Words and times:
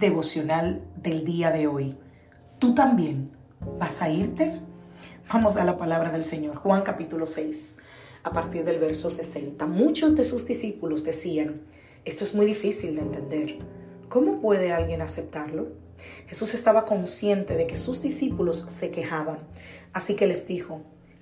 Devocional 0.00 0.82
del 0.96 1.26
día 1.26 1.50
de 1.50 1.66
hoy. 1.66 1.94
¿Tú 2.58 2.74
también 2.74 3.30
vas 3.78 4.00
a 4.00 4.08
irte? 4.08 4.58
Vamos 5.30 5.58
a 5.58 5.64
la 5.64 5.76
palabra 5.76 6.10
del 6.10 6.24
Señor. 6.24 6.56
Juan 6.56 6.82
capítulo 6.82 7.26
6, 7.26 7.76
a 8.22 8.32
partir 8.32 8.64
del 8.64 8.78
verso 8.78 9.10
60. 9.10 9.66
Muchos 9.66 10.16
de 10.16 10.24
sus 10.24 10.46
discípulos 10.46 11.04
decían, 11.04 11.60
esto 12.06 12.24
es 12.24 12.34
muy 12.34 12.46
difícil 12.46 12.96
de 12.96 13.02
entender. 13.02 13.58
¿Cómo 14.08 14.40
puede 14.40 14.72
alguien 14.72 15.02
aceptarlo? 15.02 15.68
Jesús 16.26 16.54
estaba 16.54 16.86
consciente 16.86 17.54
de 17.54 17.66
que 17.66 17.76
sus 17.76 18.00
discípulos 18.00 18.56
se 18.56 18.90
quejaban, 18.90 19.40
así 19.92 20.14
que 20.14 20.26
les 20.26 20.46
dijo, 20.46 20.80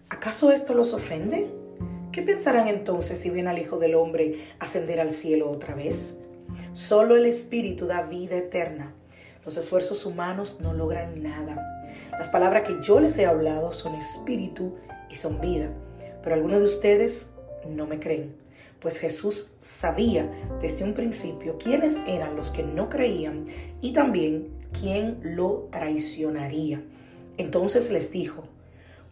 ¿acaso 0.08 0.52
esto 0.52 0.74
los 0.74 0.94
ofende? 0.94 1.50
¿Qué 2.12 2.22
pensarán 2.22 2.68
entonces 2.68 3.18
si 3.18 3.28
ven 3.28 3.48
al 3.48 3.58
Hijo 3.58 3.78
del 3.78 3.96
Hombre 3.96 4.54
ascender 4.60 5.00
al 5.00 5.10
cielo 5.10 5.50
otra 5.50 5.74
vez? 5.74 6.20
Solo 6.72 7.16
el 7.16 7.26
Espíritu 7.26 7.86
da 7.86 8.02
vida 8.02 8.36
eterna. 8.36 8.94
Los 9.44 9.56
esfuerzos 9.56 10.04
humanos 10.06 10.60
no 10.60 10.74
logran 10.74 11.22
nada. 11.22 11.78
Las 12.18 12.28
palabras 12.28 12.66
que 12.66 12.76
yo 12.82 13.00
les 13.00 13.16
he 13.18 13.26
hablado 13.26 13.72
son 13.72 13.94
espíritu 13.94 14.76
y 15.10 15.14
son 15.14 15.40
vida. 15.40 15.70
Pero 16.22 16.34
algunos 16.34 16.58
de 16.58 16.64
ustedes 16.64 17.30
no 17.68 17.86
me 17.86 17.98
creen. 17.98 18.34
Pues 18.80 18.98
Jesús 18.98 19.54
sabía 19.58 20.30
desde 20.60 20.84
un 20.84 20.94
principio 20.94 21.58
quiénes 21.58 21.96
eran 22.06 22.36
los 22.36 22.50
que 22.50 22.62
no 22.62 22.88
creían 22.88 23.46
y 23.80 23.92
también 23.92 24.48
quién 24.72 25.18
lo 25.22 25.68
traicionaría. 25.70 26.82
Entonces 27.36 27.90
les 27.90 28.10
dijo, 28.12 28.44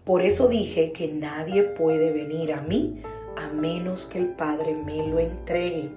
por 0.05 0.23
eso 0.23 0.49
dije 0.49 0.93
que 0.93 1.09
nadie 1.09 1.63
puede 1.63 2.13
venir 2.13 2.53
a 2.53 2.61
mí 2.61 3.03
a 3.37 3.49
menos 3.49 4.07
que 4.07 4.19
el 4.19 4.29
Padre 4.29 4.75
me 4.75 5.07
lo 5.07 5.19
entregue. 5.19 5.91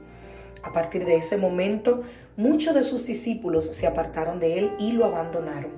A 0.64 0.72
partir 0.72 1.06
de 1.06 1.16
ese 1.16 1.38
momento, 1.38 2.04
muchos 2.38 2.76
de 2.76 2.84
sus 2.84 3.06
discípulos 3.06 3.66
se 3.66 3.88
apartaron 3.88 4.40
de 4.40 4.60
él 4.60 4.72
y 4.80 4.92
lo 4.92 5.06
abandonaron. 5.06 5.72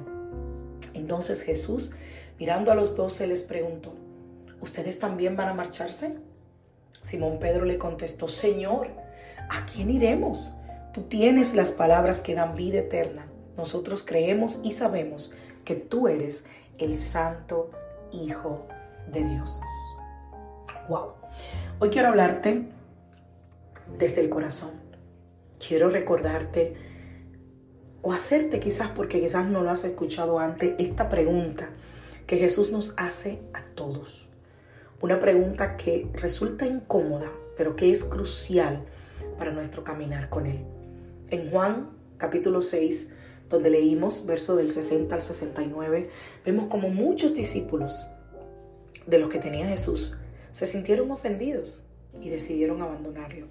Entonces 0.93 1.43
Jesús, 1.43 1.93
mirando 2.39 2.71
a 2.71 2.75
los 2.75 2.95
doce, 2.95 3.27
les 3.27 3.43
preguntó, 3.43 3.93
¿ustedes 4.59 4.99
también 4.99 5.35
van 5.35 5.49
a 5.49 5.53
marcharse? 5.53 6.15
Simón 7.01 7.39
Pedro 7.39 7.65
le 7.65 7.77
contestó, 7.77 8.27
Señor, 8.27 8.89
¿a 9.49 9.65
quién 9.65 9.89
iremos? 9.89 10.53
Tú 10.93 11.03
tienes 11.03 11.55
las 11.55 11.71
palabras 11.71 12.21
que 12.21 12.35
dan 12.35 12.55
vida 12.55 12.79
eterna. 12.79 13.27
Nosotros 13.57 14.03
creemos 14.03 14.61
y 14.63 14.71
sabemos 14.71 15.35
que 15.65 15.75
tú 15.75 16.07
eres 16.07 16.45
el 16.77 16.95
Santo 16.95 17.71
Hijo 18.11 18.67
de 19.11 19.23
Dios. 19.23 19.61
Wow. 20.89 21.13
Hoy 21.79 21.89
quiero 21.89 22.09
hablarte 22.09 22.67
desde 23.97 24.21
el 24.21 24.29
corazón. 24.29 24.71
Quiero 25.65 25.89
recordarte 25.89 26.75
o 28.01 28.13
hacerte 28.13 28.59
quizás, 28.59 28.89
porque 28.89 29.19
quizás 29.19 29.45
no 29.45 29.61
lo 29.61 29.69
has 29.69 29.83
escuchado 29.83 30.39
antes, 30.39 30.73
esta 30.79 31.09
pregunta 31.09 31.69
que 32.25 32.37
Jesús 32.37 32.71
nos 32.71 32.95
hace 32.97 33.41
a 33.53 33.63
todos. 33.63 34.29
Una 35.01 35.19
pregunta 35.19 35.77
que 35.77 36.07
resulta 36.13 36.65
incómoda, 36.65 37.31
pero 37.57 37.75
que 37.75 37.91
es 37.91 38.03
crucial 38.03 38.85
para 39.37 39.51
nuestro 39.51 39.83
caminar 39.83 40.29
con 40.29 40.45
Él. 40.45 40.65
En 41.29 41.49
Juan 41.51 41.89
capítulo 42.17 42.61
6, 42.61 43.13
donde 43.49 43.69
leímos 43.69 44.25
verso 44.25 44.55
del 44.55 44.69
60 44.69 45.13
al 45.13 45.21
69, 45.21 46.09
vemos 46.45 46.69
como 46.69 46.89
muchos 46.89 47.33
discípulos 47.33 48.07
de 49.05 49.19
los 49.19 49.29
que 49.29 49.39
tenía 49.39 49.67
Jesús 49.67 50.17
se 50.51 50.67
sintieron 50.67 51.09
ofendidos 51.11 51.85
y 52.21 52.29
decidieron 52.29 52.81
abandonarlo. 52.81 53.47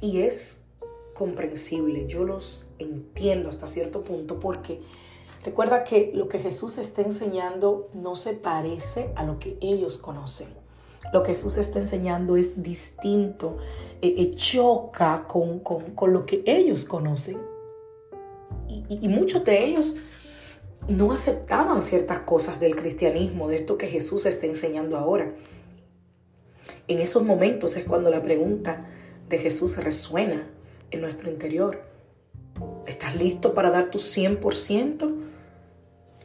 Y 0.00 0.22
es 0.22 0.58
comprensible, 1.14 2.06
yo 2.06 2.24
los 2.24 2.70
entiendo 2.78 3.48
hasta 3.48 3.66
cierto 3.66 4.04
punto 4.04 4.38
porque 4.38 4.80
recuerda 5.44 5.82
que 5.82 6.12
lo 6.14 6.28
que 6.28 6.38
Jesús 6.38 6.78
está 6.78 7.02
enseñando 7.02 7.88
no 7.92 8.14
se 8.14 8.34
parece 8.34 9.10
a 9.16 9.24
lo 9.24 9.38
que 9.38 9.58
ellos 9.60 9.98
conocen. 9.98 10.48
Lo 11.12 11.22
que 11.22 11.32
Jesús 11.32 11.56
está 11.56 11.78
enseñando 11.78 12.36
es 12.36 12.62
distinto, 12.62 13.56
eh, 14.02 14.14
eh, 14.18 14.34
choca 14.34 15.26
con, 15.26 15.62
lo 16.12 16.26
que 16.26 16.42
ellos 16.46 16.84
conocen. 16.84 17.38
y 18.68 19.08
muchos 19.08 19.44
de 19.44 19.64
ellos 19.64 19.96
no 20.88 21.12
aceptaban 21.12 21.82
ciertas 21.82 22.20
cosas 22.20 22.60
del 22.60 22.74
cristianismo, 22.74 23.48
de 23.48 23.56
esto 23.56 23.76
que 23.76 23.86
Jesús 23.88 24.26
está 24.26 24.46
enseñando 24.46 24.96
ahora. 24.96 25.34
En 26.86 26.98
esos 26.98 27.22
momentos 27.22 27.76
es 27.76 27.84
cuando 27.84 28.10
la 28.10 28.22
pregunta 28.22 28.88
de 29.28 29.38
Jesús 29.38 29.76
resuena 29.78 30.46
en 30.90 31.00
nuestro 31.00 31.30
interior. 31.30 31.82
¿Estás 32.86 33.16
listo 33.16 33.54
para 33.54 33.70
dar 33.70 33.90
tu 33.90 33.98
100%? 33.98 35.14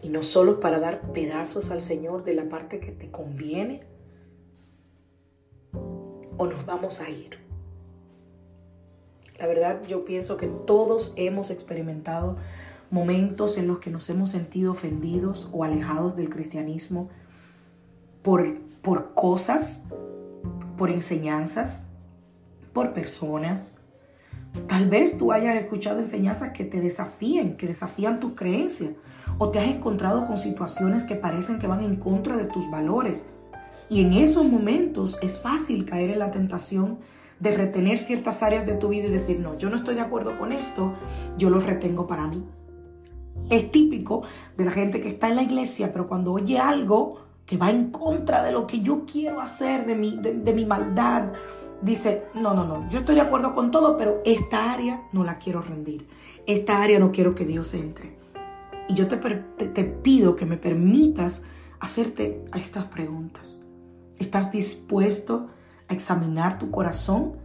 Y 0.02 0.10
no 0.10 0.24
solo 0.24 0.60
para 0.60 0.80
dar 0.80 1.12
pedazos 1.14 1.72
al 1.72 1.82
Señor 1.82 2.24
de 2.24 2.34
la 2.34 2.50
parte 2.50 2.80
que 2.80 2.92
te 2.92 3.10
conviene. 3.12 3.82
¿O 6.38 6.48
nos 6.48 6.66
vamos 6.66 7.00
a 7.00 7.10
ir? 7.10 7.40
La 9.40 9.48
verdad 9.48 9.82
yo 9.88 10.06
pienso 10.06 10.38
que 10.38 10.48
todos 10.48 11.14
hemos 11.16 11.50
experimentado 11.52 12.38
momentos 12.92 13.58
en 13.58 13.68
los 13.68 13.80
que 13.80 13.90
nos 13.90 14.10
hemos 14.10 14.30
sentido 14.30 14.72
ofendidos 14.72 15.50
o 15.52 15.64
alejados 15.64 16.16
del 16.16 16.30
cristianismo 16.30 17.10
por, 18.22 18.60
por 18.82 19.14
cosas, 19.14 19.84
por 20.78 20.90
enseñanzas, 20.90 21.84
por 22.74 22.94
personas. 22.94 23.76
Tal 24.68 24.90
vez 24.90 25.18
tú 25.18 25.32
hayas 25.32 25.56
escuchado 25.56 26.00
enseñanzas 26.00 26.52
que 26.52 26.66
te 26.66 26.82
desafíen, 26.82 27.58
que 27.58 27.68
desafían 27.68 28.20
tus 28.20 28.34
creencias, 28.34 28.92
o 29.38 29.50
te 29.50 29.60
has 29.60 29.68
encontrado 29.68 30.26
con 30.26 30.38
situaciones 30.38 31.06
que 31.06 31.16
parecen 31.16 31.60
que 31.60 31.68
van 31.68 31.84
en 31.84 31.96
contra 31.96 32.36
de 32.36 32.46
tus 32.46 32.70
valores. 32.70 33.28
Y 33.90 34.02
en 34.02 34.14
esos 34.14 34.46
momentos 34.46 35.18
es 35.22 35.40
fácil 35.40 35.86
caer 35.86 36.12
en 36.12 36.20
la 36.20 36.32
tentación 36.32 37.00
de 37.40 37.56
retener 37.56 38.00
ciertas 38.00 38.44
áreas 38.44 38.66
de 38.66 38.76
tu 38.76 38.90
vida 38.90 39.08
y 39.08 39.12
decir, 39.12 39.40
no, 39.40 39.58
yo 39.58 39.70
no 39.70 39.78
estoy 39.78 39.96
de 39.96 40.02
acuerdo 40.02 40.38
con 40.38 40.52
esto, 40.52 40.94
yo 41.38 41.50
lo 41.50 41.60
retengo 41.60 42.08
para 42.08 42.28
mí. 42.28 42.44
Es 43.50 43.72
típico 43.72 44.24
de 44.56 44.66
la 44.66 44.72
gente 44.72 45.02
que 45.02 45.10
está 45.10 45.28
en 45.28 45.36
la 45.36 45.44
iglesia, 45.44 45.92
pero 45.92 46.08
cuando 46.08 46.32
oye 46.32 46.60
algo 46.60 47.22
que 47.46 47.58
va 47.58 47.72
en 47.72 47.92
contra 47.92 48.42
de 48.44 48.52
lo 48.52 48.66
que 48.66 48.80
yo 48.80 49.04
quiero 49.06 49.42
hacer, 49.42 49.86
de 49.86 49.96
mi, 49.96 50.18
de 50.18 50.54
mi 50.54 50.66
maldad, 50.66 51.34
dice, 51.82 52.26
no, 52.34 52.54
no, 52.54 52.66
no, 52.66 52.88
yo 52.90 53.00
estoy 53.00 53.16
de 53.16 53.22
acuerdo 53.22 53.54
con 53.54 53.72
todo, 53.72 53.98
pero 53.98 54.22
esta 54.26 54.72
área 54.72 55.08
no 55.12 55.24
la 55.24 55.38
quiero 55.38 55.62
rendir. 55.62 56.08
Esta 56.46 56.82
área 56.82 57.00
no 57.00 57.12
quiero 57.12 57.36
que 57.36 57.46
Dios 57.46 57.74
entre. 57.74 58.18
Y 58.88 58.96
yo 58.96 59.08
te, 59.08 59.18
te, 59.18 59.84
pido 59.84 60.36
que 60.36 60.46
me 60.46 60.58
permitas 60.58 61.44
hacerte 61.80 62.44
estas 62.54 62.86
preguntas. 62.86 63.62
¿Estás 64.20 64.52
dispuesto 64.52 65.48
a 65.88 65.94
examinar 65.94 66.60
tu 66.60 66.70
corazón 66.70 67.38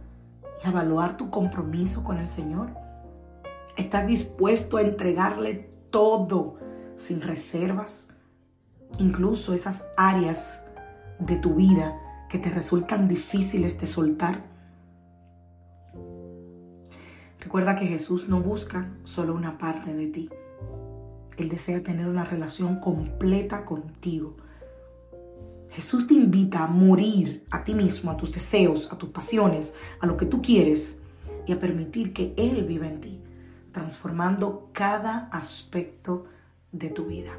y 0.63 0.67
a 0.67 0.71
evaluar 0.71 1.17
tu 1.17 1.29
compromiso 1.29 2.03
con 2.03 2.17
el 2.17 2.27
Señor? 2.27 2.71
¿Estás 3.77 4.05
dispuesto 4.05 4.77
a 4.77 4.81
entregarle 4.81 5.71
todo 5.89 6.57
sin 6.95 7.21
reservas? 7.21 8.09
Incluso 8.97 9.53
esas 9.53 9.85
áreas 9.95 10.65
de 11.19 11.37
tu 11.37 11.55
vida 11.55 11.97
que 12.29 12.37
te 12.37 12.49
resultan 12.49 13.07
difíciles 13.07 13.79
de 13.79 13.87
soltar. 13.87 14.45
Recuerda 17.39 17.75
que 17.75 17.87
Jesús 17.87 18.29
no 18.29 18.41
busca 18.41 18.91
solo 19.03 19.33
una 19.33 19.57
parte 19.57 19.93
de 19.93 20.07
ti. 20.07 20.29
Él 21.37 21.49
desea 21.49 21.81
tener 21.81 22.07
una 22.07 22.23
relación 22.23 22.79
completa 22.79 23.65
contigo. 23.65 24.37
Jesús 25.71 26.07
te 26.07 26.13
invita 26.13 26.63
a 26.63 26.67
morir 26.67 27.45
a 27.51 27.63
ti 27.63 27.73
mismo, 27.73 28.11
a 28.11 28.17
tus 28.17 28.31
deseos, 28.31 28.91
a 28.91 28.97
tus 28.97 29.09
pasiones, 29.09 29.73
a 29.99 30.05
lo 30.05 30.17
que 30.17 30.25
tú 30.25 30.41
quieres 30.41 31.01
y 31.47 31.53
a 31.53 31.59
permitir 31.59 32.13
que 32.13 32.33
Él 32.37 32.65
viva 32.65 32.87
en 32.87 32.99
ti, 32.99 33.21
transformando 33.71 34.69
cada 34.73 35.29
aspecto 35.31 36.25
de 36.71 36.89
tu 36.89 37.05
vida. 37.05 37.31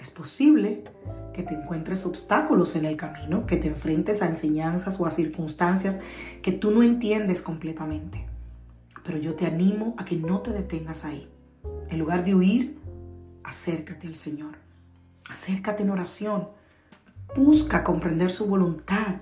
Es 0.00 0.10
posible 0.10 0.84
que 1.32 1.42
te 1.42 1.54
encuentres 1.54 2.06
obstáculos 2.06 2.76
en 2.76 2.84
el 2.84 2.96
camino, 2.96 3.46
que 3.46 3.56
te 3.56 3.68
enfrentes 3.68 4.22
a 4.22 4.26
enseñanzas 4.26 5.00
o 5.00 5.06
a 5.06 5.10
circunstancias 5.10 6.00
que 6.42 6.52
tú 6.52 6.70
no 6.70 6.82
entiendes 6.82 7.42
completamente. 7.42 8.26
Pero 9.04 9.18
yo 9.18 9.34
te 9.34 9.46
animo 9.46 9.94
a 9.98 10.04
que 10.04 10.16
no 10.16 10.40
te 10.40 10.52
detengas 10.52 11.04
ahí. 11.04 11.28
En 11.88 11.98
lugar 11.98 12.24
de 12.24 12.34
huir, 12.34 12.78
acércate 13.42 14.06
al 14.06 14.14
Señor. 14.14 14.58
Acércate 15.30 15.82
en 15.82 15.90
oración. 15.90 16.48
Busca 17.34 17.84
comprender 17.84 18.30
su 18.30 18.46
voluntad. 18.46 19.16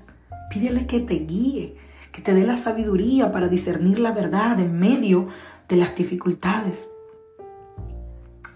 Pídele 0.51 0.87
que 0.87 1.01
te 1.01 1.15
guíe, 1.15 1.77
que 2.13 2.23
te 2.23 2.35
dé 2.35 2.47
la 2.47 2.57
sabiduría 2.57 3.33
para 3.33 3.49
discernir 3.49 3.99
la 3.99 4.13
verdad 4.13 4.59
en 4.61 4.79
medio 4.79 5.29
de 5.69 5.77
las 5.77 5.95
dificultades. 5.95 6.91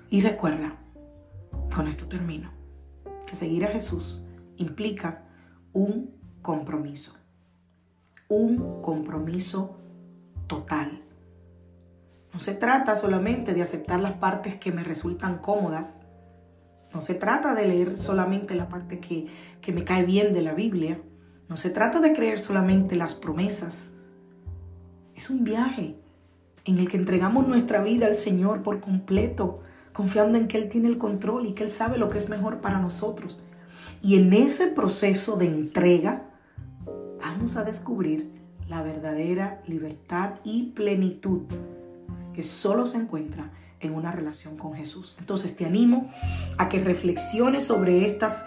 Y 0.08 0.22
recuerda, 0.22 0.79
con 1.74 1.88
esto 1.88 2.06
termino, 2.06 2.50
que 3.26 3.36
seguir 3.36 3.64
a 3.64 3.68
Jesús 3.68 4.24
implica 4.56 5.24
un 5.72 6.14
compromiso, 6.42 7.16
un 8.28 8.82
compromiso 8.82 9.78
total. 10.46 11.02
No 12.32 12.40
se 12.40 12.54
trata 12.54 12.96
solamente 12.96 13.54
de 13.54 13.62
aceptar 13.62 14.00
las 14.00 14.14
partes 14.14 14.56
que 14.56 14.72
me 14.72 14.84
resultan 14.84 15.38
cómodas, 15.38 16.02
no 16.92 17.00
se 17.00 17.14
trata 17.14 17.54
de 17.54 17.66
leer 17.66 17.96
solamente 17.96 18.54
la 18.54 18.68
parte 18.68 18.98
que, 18.98 19.28
que 19.60 19.72
me 19.72 19.84
cae 19.84 20.04
bien 20.04 20.34
de 20.34 20.42
la 20.42 20.54
Biblia, 20.54 21.00
no 21.48 21.56
se 21.56 21.70
trata 21.70 22.00
de 22.00 22.12
creer 22.12 22.38
solamente 22.38 22.96
las 22.96 23.14
promesas. 23.14 23.92
Es 25.14 25.30
un 25.30 25.44
viaje 25.44 25.96
en 26.64 26.78
el 26.78 26.88
que 26.88 26.96
entregamos 26.96 27.46
nuestra 27.46 27.80
vida 27.82 28.06
al 28.06 28.14
Señor 28.14 28.62
por 28.62 28.80
completo, 28.80 29.62
confiando 30.00 30.38
en 30.38 30.48
que 30.48 30.56
Él 30.56 30.70
tiene 30.70 30.88
el 30.88 30.96
control 30.96 31.44
y 31.44 31.52
que 31.52 31.62
Él 31.62 31.70
sabe 31.70 31.98
lo 31.98 32.08
que 32.08 32.16
es 32.16 32.30
mejor 32.30 32.62
para 32.62 32.78
nosotros. 32.78 33.42
Y 34.00 34.18
en 34.18 34.32
ese 34.32 34.68
proceso 34.68 35.36
de 35.36 35.44
entrega 35.44 36.22
vamos 37.20 37.58
a 37.58 37.64
descubrir 37.64 38.30
la 38.66 38.82
verdadera 38.82 39.60
libertad 39.66 40.36
y 40.42 40.70
plenitud 40.70 41.42
que 42.32 42.42
solo 42.42 42.86
se 42.86 42.96
encuentra 42.96 43.50
en 43.80 43.94
una 43.94 44.10
relación 44.10 44.56
con 44.56 44.72
Jesús. 44.72 45.16
Entonces 45.18 45.54
te 45.54 45.66
animo 45.66 46.10
a 46.56 46.70
que 46.70 46.82
reflexiones 46.82 47.64
sobre 47.64 48.06
estas 48.06 48.46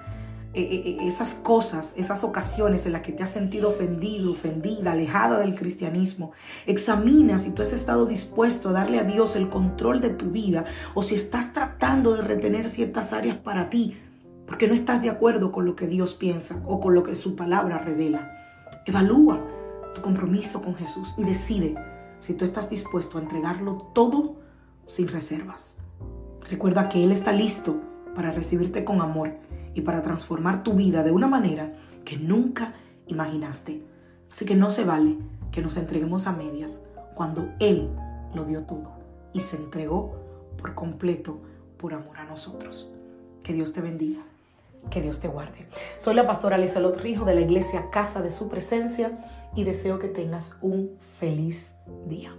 eh, 0.53 0.97
esas 1.01 1.33
cosas, 1.33 1.95
esas 1.97 2.23
ocasiones 2.23 2.85
en 2.85 2.91
las 2.91 3.01
que 3.01 3.11
te 3.11 3.23
has 3.23 3.31
sentido 3.31 3.69
ofendido, 3.69 4.31
ofendida, 4.31 4.91
alejada 4.91 5.39
del 5.39 5.55
cristianismo. 5.55 6.31
Examina 6.65 7.37
si 7.37 7.51
tú 7.51 7.61
has 7.61 7.73
estado 7.73 8.05
dispuesto 8.05 8.69
a 8.69 8.73
darle 8.73 8.99
a 8.99 9.03
Dios 9.03 9.35
el 9.35 9.49
control 9.49 10.01
de 10.01 10.09
tu 10.09 10.29
vida 10.31 10.65
o 10.93 11.01
si 11.01 11.15
estás 11.15 11.53
tratando 11.53 12.13
de 12.15 12.21
retener 12.21 12.69
ciertas 12.69 13.13
áreas 13.13 13.37
para 13.37 13.69
ti 13.69 13.97
porque 14.45 14.67
no 14.67 14.73
estás 14.73 15.01
de 15.01 15.09
acuerdo 15.09 15.51
con 15.51 15.65
lo 15.65 15.75
que 15.75 15.87
Dios 15.87 16.13
piensa 16.13 16.61
o 16.65 16.79
con 16.79 16.93
lo 16.93 17.03
que 17.03 17.15
su 17.15 17.35
palabra 17.35 17.79
revela. 17.79 18.31
Evalúa 18.85 19.43
tu 19.95 20.01
compromiso 20.01 20.61
con 20.61 20.75
Jesús 20.75 21.15
y 21.17 21.23
decide 21.23 21.75
si 22.19 22.33
tú 22.33 22.45
estás 22.45 22.69
dispuesto 22.69 23.17
a 23.17 23.21
entregarlo 23.21 23.89
todo 23.93 24.35
sin 24.85 25.07
reservas. 25.07 25.79
Recuerda 26.49 26.89
que 26.89 27.03
Él 27.03 27.11
está 27.11 27.31
listo 27.31 27.81
para 28.15 28.31
recibirte 28.31 28.83
con 28.83 29.01
amor 29.01 29.33
y 29.73 29.81
para 29.81 30.01
transformar 30.01 30.63
tu 30.63 30.73
vida 30.73 31.03
de 31.03 31.11
una 31.11 31.27
manera 31.27 31.71
que 32.05 32.17
nunca 32.17 32.73
imaginaste. 33.07 33.83
Así 34.31 34.45
que 34.45 34.55
no 34.55 34.69
se 34.69 34.83
vale 34.83 35.17
que 35.51 35.61
nos 35.61 35.77
entreguemos 35.77 36.27
a 36.27 36.33
medias 36.33 36.85
cuando 37.15 37.49
Él 37.59 37.89
lo 38.33 38.45
dio 38.45 38.63
todo 38.63 38.93
y 39.33 39.39
se 39.39 39.57
entregó 39.57 40.15
por 40.57 40.75
completo 40.75 41.41
por 41.77 41.93
amor 41.93 42.17
a 42.17 42.25
nosotros. 42.25 42.91
Que 43.43 43.53
Dios 43.53 43.73
te 43.73 43.81
bendiga. 43.81 44.23
Que 44.89 45.01
Dios 45.01 45.19
te 45.19 45.29
guarde. 45.29 45.67
Soy 45.97 46.13
la 46.13 46.27
pastora 46.27 46.57
Lizelot 46.57 46.97
Rijo 46.97 47.23
de 47.23 47.35
la 47.35 47.41
iglesia 47.41 47.89
Casa 47.89 48.21
de 48.21 48.31
Su 48.31 48.49
Presencia 48.49 49.17
y 49.55 49.63
deseo 49.63 49.97
que 49.97 50.09
tengas 50.09 50.57
un 50.61 50.97
feliz 50.99 51.75
día. 52.07 52.35